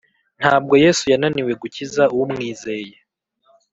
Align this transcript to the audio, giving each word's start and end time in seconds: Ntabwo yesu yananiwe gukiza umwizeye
Ntabwo 0.39 0.73
yesu 0.83 1.03
yananiwe 1.11 1.51
gukiza 1.61 2.03
umwizeye 2.21 2.95